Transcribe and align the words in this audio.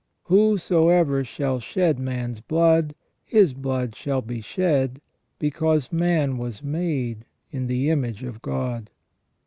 "Whosoever 0.23 1.23
shall 1.23 1.59
shed 1.59 1.99
man's 1.99 2.39
blood, 2.41 2.95
his 3.23 3.53
blood 3.53 3.93
shall 3.95 4.23
be 4.23 4.41
shed; 4.41 4.99
because 5.37 5.91
man 5.93 6.39
was 6.39 6.63
made 6.63 7.23
in 7.51 7.67
the 7.67 7.87
image 7.91 8.23
of 8.23 8.41
God." 8.41 8.89